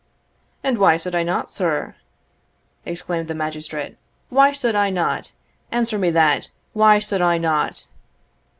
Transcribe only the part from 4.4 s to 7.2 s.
suld I not? Answer me that why